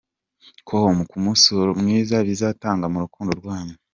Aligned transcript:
com 0.67 0.97
ku 1.09 1.17
musaruro 1.23 1.71
mwiza 1.81 2.15
bizatanga 2.27 2.85
mu 2.93 2.97
rukundo 3.03 3.31
rwanyu. 3.39 3.75